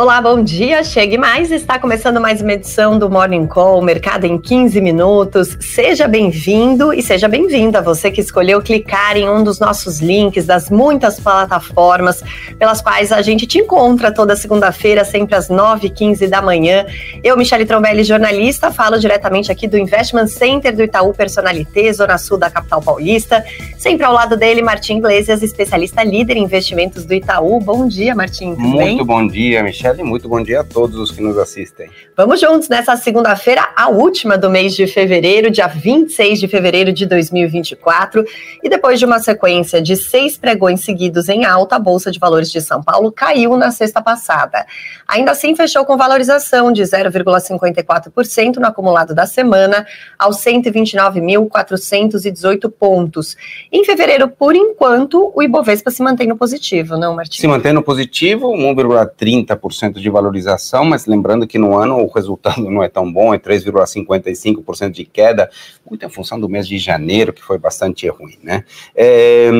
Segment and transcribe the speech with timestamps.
[0.00, 0.82] Olá, bom dia.
[0.82, 1.52] Chegue mais.
[1.52, 5.58] Está começando mais uma edição do Morning Call, Mercado em 15 minutos.
[5.60, 10.70] Seja bem-vindo e seja bem-vinda você que escolheu clicar em um dos nossos links das
[10.70, 12.24] muitas plataformas
[12.58, 16.86] pelas quais a gente te encontra toda segunda-feira, sempre às 9h15 da manhã.
[17.22, 22.38] Eu, Michele Trombelli, jornalista, falo diretamente aqui do Investment Center do Itaú Personalité, Zona Sul
[22.38, 23.44] da capital paulista.
[23.76, 27.60] Sempre ao lado dele, Martim Iglesias, especialista líder em investimentos do Itaú.
[27.60, 28.54] Bom dia, Martim.
[28.54, 29.04] Muito bem?
[29.04, 29.89] bom dia, Michele.
[29.90, 31.90] Michele, muito bom dia a todos os que nos assistem.
[32.16, 37.06] Vamos juntos nessa segunda-feira, a última do mês de fevereiro, dia 26 de fevereiro de
[37.06, 38.24] 2024.
[38.62, 42.50] E depois de uma sequência de seis pregões seguidos em alta, a Bolsa de Valores
[42.50, 44.66] de São Paulo caiu na sexta passada.
[45.08, 49.86] Ainda assim, fechou com valorização de 0,54% no acumulado da semana,
[50.18, 53.36] aos 129.418 pontos.
[53.72, 57.40] Em fevereiro, por enquanto, o Ibovespa se mantém no positivo, não, Martins?
[57.40, 62.62] Se mantém no positivo, 1,30% 3% de valorização, mas lembrando que no ano o resultado
[62.70, 65.50] não é tão bom, é 3,55% de queda,
[65.88, 68.64] muito em função do mês de janeiro, que foi bastante ruim, né?
[68.94, 69.50] É,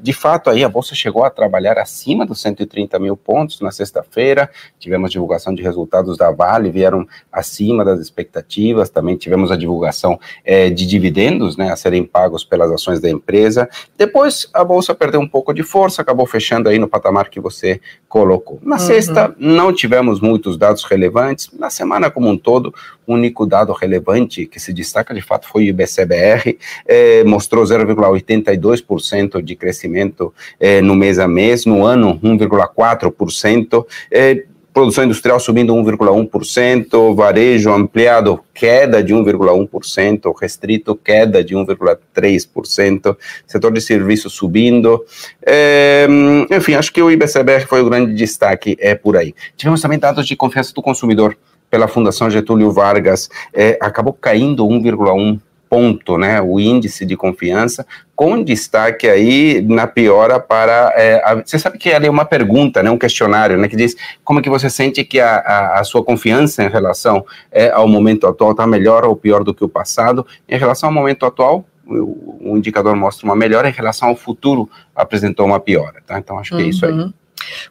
[0.00, 4.50] de fato, aí a Bolsa chegou a trabalhar acima dos 130 mil pontos na sexta-feira,
[4.78, 10.70] tivemos divulgação de resultados da Vale, vieram acima das expectativas, também tivemos a divulgação é,
[10.70, 15.28] de dividendos, né, a serem pagos pelas ações da empresa, depois a Bolsa perdeu um
[15.28, 18.58] pouco de força, acabou fechando aí no patamar que você colocou.
[18.62, 18.80] Na uhum.
[18.80, 21.48] sexta, não tivemos muitos dados relevantes.
[21.58, 22.74] Na semana como um todo,
[23.06, 29.40] o único dado relevante que se destaca de fato foi o IBCBR, eh, mostrou 0,82%
[29.42, 33.86] de crescimento eh, no mês a mês, no ano 1,4%.
[34.10, 34.44] Eh,
[34.80, 43.14] produção industrial subindo 1,1%, varejo ampliado queda de 1,1%, restrito queda de 1,3%,
[43.46, 45.04] setor de serviços subindo.
[45.44, 46.06] É,
[46.50, 49.34] enfim, acho que o IBCBR foi o grande destaque é por aí.
[49.54, 51.36] Tivemos também dados de confiança do consumidor
[51.68, 57.86] pela Fundação Getúlio Vargas, é, acabou caindo 1,1% ponto, né, o índice de confiança,
[58.20, 62.82] com destaque aí na piora para, é, a, você sabe que ali é uma pergunta,
[62.82, 65.84] né, um questionário, né, que diz como é que você sente que a, a, a
[65.84, 69.70] sua confiança em relação é, ao momento atual está melhor ou pior do que o
[69.70, 74.16] passado, em relação ao momento atual, o, o indicador mostra uma melhora, em relação ao
[74.16, 76.60] futuro apresentou uma piora, tá, então acho que uhum.
[76.60, 77.10] é isso aí.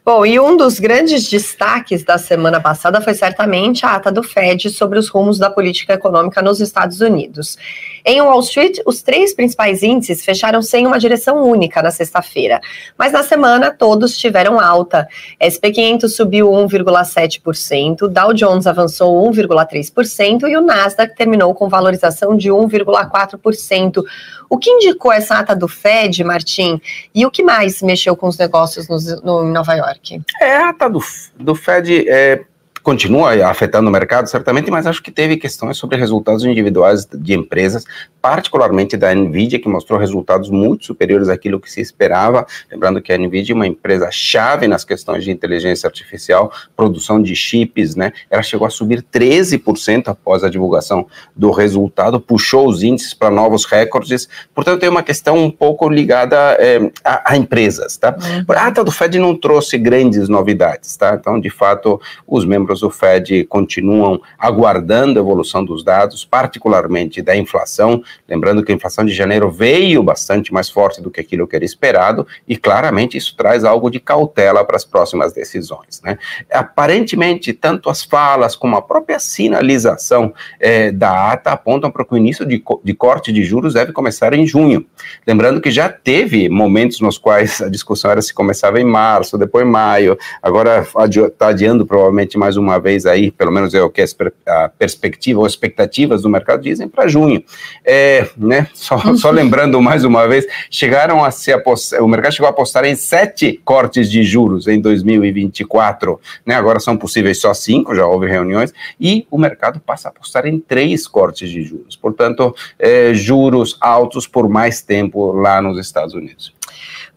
[0.04, 4.70] Bom, e um dos grandes destaques da semana passada foi certamente a ata do Fed
[4.70, 7.56] sobre os rumos da política econômica nos Estados Unidos.
[8.04, 12.60] Em Wall Street, os três principais índices fecharam sem uma direção única na sexta-feira,
[12.96, 15.08] mas na semana todos tiveram alta.
[15.38, 22.48] SP 500 subiu 1,7%, Dow Jones avançou 1,3% e o Nasdaq terminou com valorização de
[22.50, 24.02] 1,4%.
[24.48, 26.80] O que indicou essa ata do Fed, Martim?
[27.14, 30.22] E o que mais mexeu com os negócios no, no, em Nova York?
[30.40, 31.00] É, a ata do,
[31.38, 32.44] do Fed é,
[32.82, 37.84] continua afetando o mercado, certamente, mas acho que teve questões sobre resultados individuais de empresas,
[38.22, 42.46] particularmente da Nvidia, que mostrou resultados muito superiores àquilo que se esperava.
[42.70, 47.34] Lembrando que a Nvidia é uma empresa chave nas questões de inteligência artificial, produção de
[47.34, 48.12] chips, né?
[48.30, 53.64] Ela chegou a subir 13% após a divulgação do resultado, puxou os índices para novos
[53.64, 54.28] recordes.
[54.54, 58.16] Portanto, tem uma questão um pouco ligada é, a, a, empresas, tá?
[58.18, 58.54] Uhum.
[58.56, 61.16] A ata do Fed não trouxe grandes novidades, tá?
[61.18, 67.20] Então, de fato, os membros membros do Fed continuam aguardando a evolução dos dados, particularmente
[67.20, 68.02] da inflação.
[68.28, 71.64] Lembrando que a inflação de janeiro veio bastante mais forte do que aquilo que era
[71.64, 76.00] esperado, e claramente isso traz algo de cautela para as próximas decisões.
[76.02, 76.18] Né?
[76.52, 82.16] Aparentemente, tanto as falas como a própria sinalização é, da ata apontam para que o
[82.16, 84.86] início de, de corte de juros deve começar em junho.
[85.26, 89.66] Lembrando que já teve momentos nos quais a discussão era se começava em março, depois
[89.66, 94.04] maio, agora está adiando provavelmente mais uma vez aí, pelo menos é o que
[94.46, 97.42] a perspectiva ou expectativas do mercado dizem para junho.
[97.84, 97.99] É,
[98.36, 99.34] né, só, só uhum.
[99.34, 103.60] lembrando mais uma vez, chegaram a se apostar, o mercado chegou a apostar em sete
[103.64, 109.26] cortes de juros em 2024, né, agora são possíveis só cinco, já houve reuniões, e
[109.30, 114.48] o mercado passa a apostar em três cortes de juros, portanto, é, juros altos por
[114.48, 116.52] mais tempo lá nos Estados Unidos.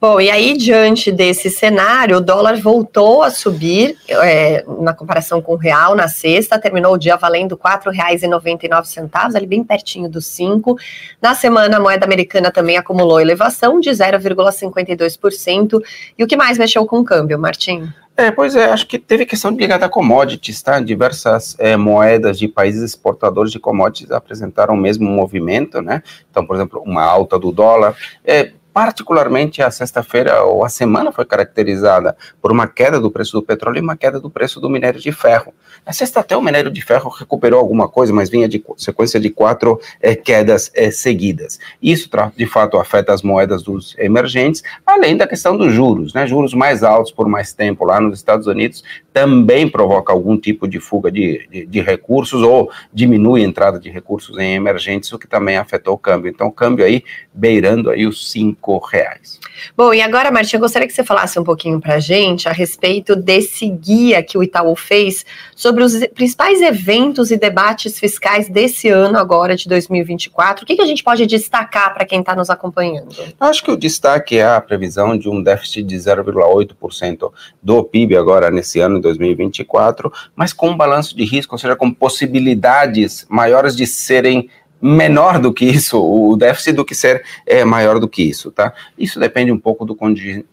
[0.03, 5.53] Bom, e aí, diante desse cenário, o dólar voltou a subir é, na comparação com
[5.53, 10.77] o real na sexta, terminou o dia valendo R$ 4,99, ali bem pertinho dos 5.
[11.21, 15.81] Na semana, a moeda americana também acumulou elevação de 0,52%.
[16.17, 17.87] E o que mais mexeu com o câmbio, Martim?
[18.15, 20.79] É, pois é, acho que teve questão ligada a commodities, tá?
[20.79, 26.03] Diversas é, moedas de países exportadores de commodities apresentaram o mesmo movimento, né?
[26.29, 27.95] Então, por exemplo, uma alta do dólar.
[28.23, 33.43] É, particularmente a sexta-feira ou a semana foi caracterizada por uma queda do preço do
[33.43, 35.53] petróleo e uma queda do preço do minério de ferro.
[35.85, 39.29] Na sexta até o minério de ferro recuperou alguma coisa, mas vinha de sequência de
[39.29, 41.59] quatro é, quedas é, seguidas.
[41.81, 46.25] Isso de fato afeta as moedas dos emergentes, além da questão dos juros, né?
[46.25, 48.83] Juros mais altos por mais tempo lá nos Estados Unidos
[49.13, 53.89] também provoca algum tipo de fuga de, de, de recursos ou diminui a entrada de
[53.89, 56.29] recursos em emergentes, o que também afetou o câmbio.
[56.29, 58.31] Então, o câmbio aí beirando aí os
[58.63, 59.39] cinco reais.
[59.75, 62.51] Bom, e agora, Martinha, eu gostaria que você falasse um pouquinho para a gente a
[62.51, 65.25] respeito desse guia que o Itaú fez
[65.55, 70.63] sobre os principais eventos e debates fiscais desse ano agora, de 2024.
[70.63, 73.13] O que, que a gente pode destacar para quem está nos acompanhando?
[73.19, 77.31] Eu acho que o destaque é a previsão de um déficit de 0,8%
[77.61, 81.91] do PIB agora nesse ano, 2024, mas com um balanço de risco, ou seja, com
[81.91, 84.49] possibilidades maiores de serem
[84.83, 88.73] menor do que isso, o déficit do que ser é, maior do que isso, tá?
[88.97, 89.95] Isso depende um pouco do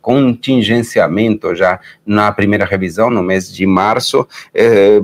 [0.01, 4.25] contingenciamento já na primeira revisão, no mês de março,
[4.55, 5.01] é,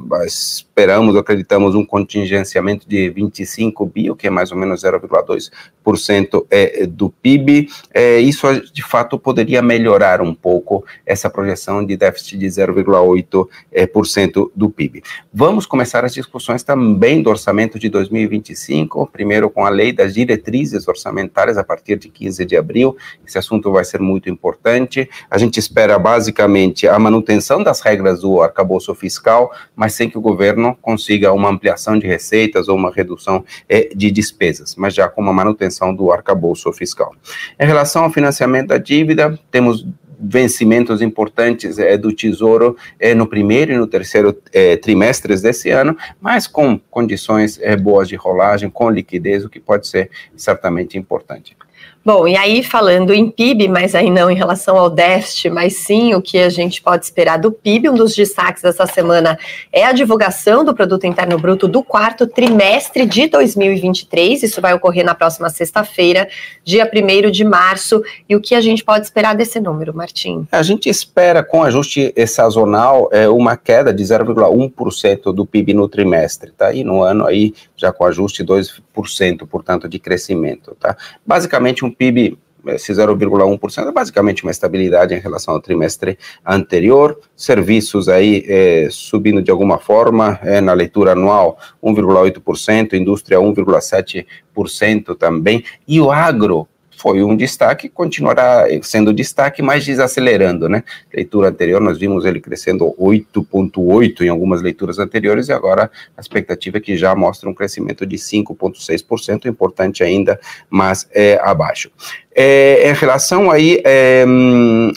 [0.77, 6.87] esperamos, acreditamos um contingenciamento de 25 bi, o que é mais ou menos 0,2% é,
[6.87, 12.47] do PIB, é, isso de fato poderia melhorar um pouco essa projeção de déficit de
[12.47, 15.03] 0,8% é, do PIB.
[15.33, 20.87] Vamos começar as discussões também do orçamento de 2025, primeiro com a lei das diretrizes
[20.87, 22.95] orçamentárias a partir de 15 de abril.
[23.27, 25.09] Esse assunto vai ser muito importante.
[25.31, 30.21] A gente espera basicamente a manutenção das regras do arcabouço fiscal, mas sem que o
[30.21, 35.21] governo consiga uma ampliação de receitas ou uma redução eh, de despesas, mas já com
[35.21, 37.15] uma manutenção do arcabouço fiscal.
[37.59, 39.87] Em relação ao financiamento da dívida, temos
[40.19, 45.97] vencimentos importantes é, do Tesouro é, no primeiro e no terceiro é, trimestres desse ano,
[46.21, 51.57] mas com condições boas de rolagem, com liquidez, o que pode ser certamente importante.
[52.07, 56.15] Bom, e aí falando em PIB, mas aí não em relação ao déficit, mas sim
[56.15, 59.37] o que a gente pode esperar do PIB, um dos destaques dessa semana
[59.73, 64.45] é a divulgação do Produto Interno Bruto do quarto trimestre de 2023.
[64.45, 66.29] Isso vai ocorrer na próxima sexta-feira,
[66.65, 68.01] dia 1 de março.
[68.29, 70.47] E o que a gente pode esperar desse número, Martim?
[70.53, 76.53] A gente espera, com ajuste sazonal, é, uma queda de 0,1% do PIB no trimestre,
[76.53, 76.73] tá?
[76.73, 80.97] E no ano aí, já com ajuste 2%, portanto, de crescimento, tá?
[81.27, 82.39] Basicamente um PIB
[82.69, 89.43] esse 0,1% é basicamente uma estabilidade em relação ao trimestre anterior, serviços aí é, subindo
[89.43, 97.23] de alguma forma, é, na leitura anual 1,8%, indústria 1,7% também, e o agro foi
[97.23, 100.83] um destaque, continuará sendo destaque, mas desacelerando, né?
[101.13, 106.79] Leitura anterior, nós vimos ele crescendo 8,8% em algumas leituras anteriores, e agora a expectativa
[106.79, 110.41] é que já mostra um crescimento de 5,6%, importante ainda,
[110.71, 111.91] mas é abaixo.
[112.39, 114.23] É, em relação aí é,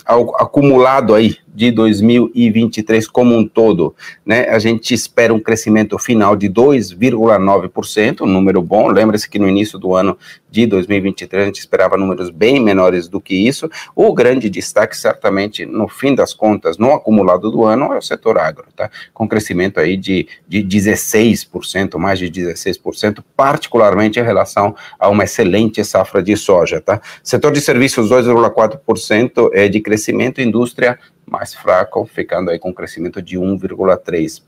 [0.06, 3.94] ao acumulado aí de 2023 como um todo,
[4.26, 8.88] né, a gente espera um crescimento final de 2,9%, um número bom.
[8.88, 10.18] Lembre-se que no início do ano
[10.50, 13.70] de 2023 a gente esperava números bem menores do que isso.
[13.96, 18.38] O grande destaque, certamente, no fim das contas, no acumulado do ano, é o setor
[18.38, 18.90] agro, tá?
[19.14, 25.84] Com crescimento aí de, de 16%, mais de 16%, particularmente em relação a uma excelente
[25.84, 27.02] safra de soja, tá?
[27.30, 33.22] Setor de serviços, 2,4% é de crescimento, indústria mais fraco, ficando aí com um crescimento
[33.22, 34.42] de 1,3%.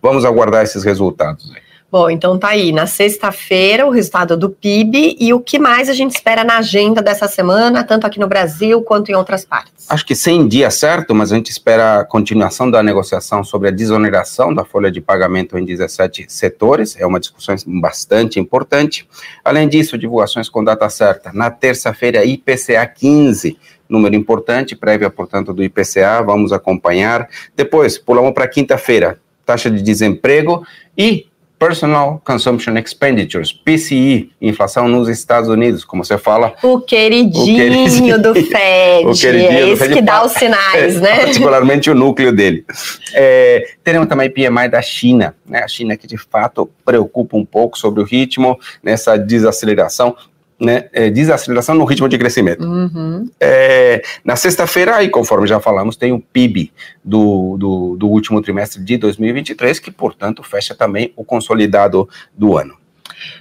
[0.00, 1.60] Vamos aguardar esses resultados aí.
[1.90, 5.92] Bom, então tá aí, na sexta-feira, o resultado do PIB e o que mais a
[5.92, 9.86] gente espera na agenda dessa semana, tanto aqui no Brasil quanto em outras partes.
[9.90, 13.70] Acho que sem dia certo, mas a gente espera a continuação da negociação sobre a
[13.72, 19.04] desoneração da folha de pagamento em 17 setores, é uma discussão bastante importante.
[19.44, 21.32] Além disso, divulgações com data certa.
[21.32, 27.28] Na terça-feira, IPCA 15, número importante, prévia, portanto, do IPCA, vamos acompanhar.
[27.56, 30.64] Depois, pulamos para quinta-feira, taxa de desemprego
[30.96, 31.26] e
[31.60, 36.54] Personal Consumption Expenditures, PCE, inflação nos Estados Unidos, como você fala.
[36.62, 41.00] O queridinho, o queridinho do Fed, o queridinho é esse que dá os sinais, é,
[41.00, 41.16] né?
[41.18, 42.64] Particularmente o núcleo dele.
[43.12, 45.62] É, teremos também PMI da China, né?
[45.62, 50.16] A China que de fato preocupa um pouco sobre o ritmo, nessa desaceleração,
[50.60, 52.64] né, é, desaceleração no ritmo de crescimento.
[52.64, 53.28] Uhum.
[53.40, 56.70] É, na sexta-feira, aí, conforme já falamos, tem o PIB
[57.02, 62.74] do, do, do último trimestre de 2023, que, portanto, fecha também o consolidado do ano.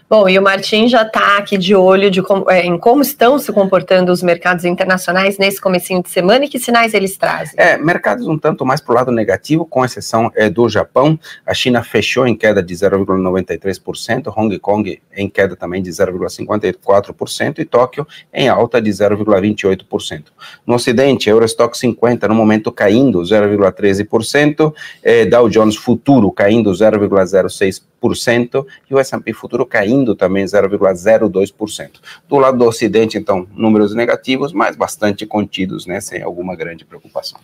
[0.09, 3.37] Bom, e o Martim já está aqui de olho de como, é, em como estão
[3.37, 7.53] se comportando os mercados internacionais nesse comecinho de semana e que sinais eles trazem.
[7.55, 11.19] É, mercados um tanto mais para o lado negativo, com exceção é, do Japão.
[11.45, 17.65] A China fechou em queda de 0,93%, Hong Kong em queda também de 0,54% e
[17.65, 20.23] Tóquio em alta de 0,28%.
[20.65, 24.73] No Ocidente, Eurostock 50 no momento caindo 0,13%,
[25.03, 31.89] é, Dow Jones Futuro caindo 0,06% e o S&P Futuro caindo também 0,02%.
[32.27, 37.39] Do lado do Ocidente, então, números negativos, mas bastante contidos, né, sem alguma grande preocupação.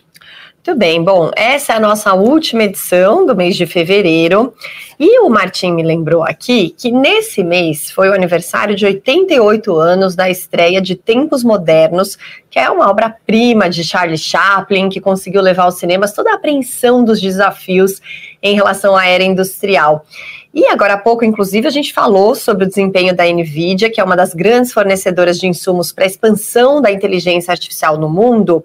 [0.66, 4.52] Muito bem, bom, essa é a nossa última edição do mês de fevereiro.
[5.00, 10.16] E o Martim me lembrou aqui que nesse mês foi o aniversário de 88 anos
[10.16, 12.18] da estreia de Tempos Modernos,
[12.50, 17.04] que é uma obra-prima de Charlie Chaplin, que conseguiu levar aos cinemas toda a apreensão
[17.04, 18.02] dos desafios
[18.42, 20.04] em relação à era industrial.
[20.56, 24.04] E agora há pouco, inclusive, a gente falou sobre o desempenho da Nvidia, que é
[24.04, 28.64] uma das grandes fornecedoras de insumos para a expansão da inteligência artificial no mundo.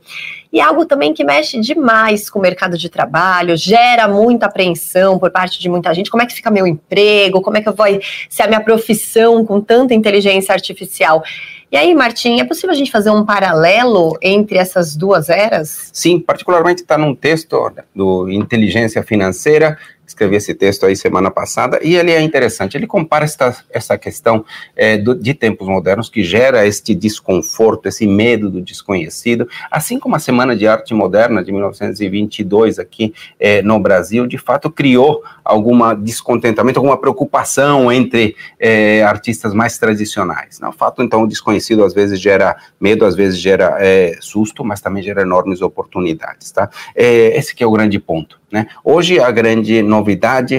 [0.52, 5.32] E algo também que mexe demais com o mercado de trabalho, gera muita apreensão por
[5.32, 6.12] parte de muita gente.
[6.12, 7.42] Como é que fica meu emprego?
[7.42, 11.25] Como é que vai ser a minha profissão com tanta inteligência artificial?
[11.73, 15.90] E aí, Martim, é possível a gente fazer um paralelo entre essas duas eras?
[15.92, 19.76] Sim, particularmente está num texto do Inteligência Financeira
[20.11, 22.76] escrevi esse texto aí semana passada, e ele é interessante.
[22.76, 24.45] Ele compara esta, essa questão
[24.76, 30.17] é, do, de tempos modernos que gera este desconforto, esse medo do desconhecido, assim como
[30.17, 35.95] a Semana de Arte Moderna de 1922 aqui é, no Brasil, de fato criou alguma
[35.95, 40.61] descontentamento, alguma preocupação entre é, artistas mais tradicionais.
[40.61, 40.69] Né?
[40.69, 44.81] O fato, então, o desconhecido às vezes gera medo, às vezes gera é, susto, mas
[44.81, 46.50] também gera enormes oportunidades.
[46.50, 46.69] Tá?
[46.95, 48.40] É, esse que é o grande ponto.
[48.50, 48.67] Né?
[48.85, 50.00] Hoje, a grande novidade,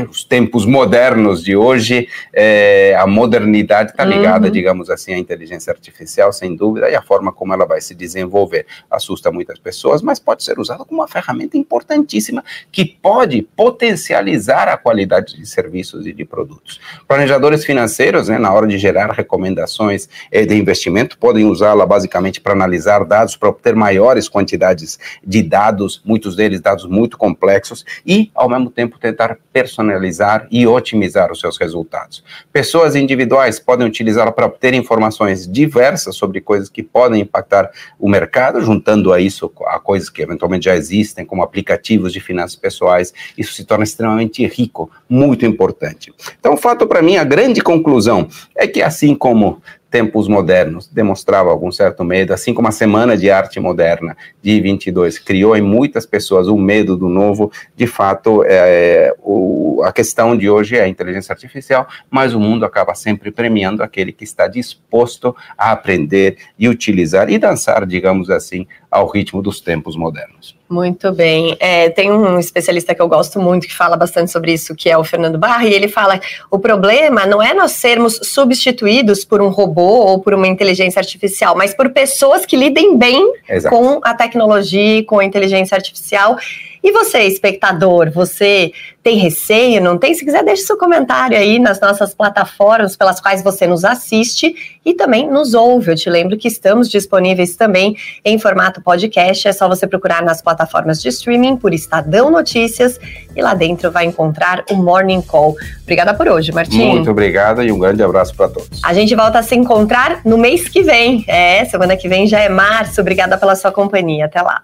[0.10, 4.52] os tempos modernos de hoje, é, a modernidade está ligada, uhum.
[4.52, 8.66] digamos assim, à inteligência artificial, sem dúvida, e a forma como ela vai se desenvolver.
[8.90, 14.78] Assusta muitas pessoas, mas pode ser usada como uma ferramenta importantíssima que pode potencializar a
[14.78, 16.80] qualidade de serviços e de produtos.
[17.08, 22.54] Planejadores financeiros, né, na hora de gerar recomendações é, de investimento, podem usá-la basicamente para
[22.54, 28.50] analisar dados, para obter maiores quantidades de dados, muitos deles dados muito complexos e, ao
[28.50, 32.24] mesmo tempo, tentar personalizar e otimizar os seus resultados.
[32.52, 37.70] Pessoas individuais podem utilizá-la para obter informações diversas sobre coisas que podem impactar
[38.00, 42.56] o mercado, juntando a isso a coisas que eventualmente já existem, como aplicativos de finanças
[42.56, 43.14] pessoais.
[43.38, 46.14] Isso se torna extremamente rico, muito importante.
[46.40, 49.62] Então, o fato para mim, a grande conclusão é que, assim como
[49.92, 55.20] tempos modernos demonstrava algum certo medo, assim como a Semana de Arte Moderna de 22
[55.20, 60.50] criou em muitas pessoas o medo do novo, de fato, é, o, a questão de
[60.50, 65.36] hoje é a inteligência artificial, mas o mundo acaba sempre premiando aquele que está disposto
[65.58, 70.61] a aprender e utilizar e dançar, digamos assim, ao ritmo dos tempos modernos.
[70.72, 71.58] Muito bem.
[71.60, 74.98] É, tem um especialista que eu gosto muito que fala bastante sobre isso, que é
[74.98, 76.18] o Fernando Barra, e ele fala:
[76.50, 81.58] o problema não é nós sermos substituídos por um robô ou por uma inteligência artificial,
[81.58, 83.76] mas por pessoas que lidem bem Exato.
[83.76, 86.38] com a tecnologia, com a inteligência artificial
[86.84, 88.72] e você, espectador, você
[89.04, 90.14] tem receio, não tem?
[90.14, 94.94] Se quiser, deixe seu comentário aí nas nossas plataformas pelas quais você nos assiste e
[94.94, 95.92] também nos ouve.
[95.92, 97.96] Eu te lembro que estamos disponíveis também
[98.26, 99.48] em formato podcast.
[99.48, 103.00] É só você procurar nas plataformas de streaming por Estadão Notícias
[103.36, 105.56] e lá dentro vai encontrar o Morning Call.
[105.84, 106.90] Obrigada por hoje, Martim.
[106.90, 108.82] Muito obrigada e um grande abraço para todos.
[108.84, 111.24] A gente volta a se encontrar no mês que vem.
[111.28, 113.02] É, semana que vem já é março.
[113.02, 114.26] Obrigada pela sua companhia.
[114.26, 114.64] Até lá.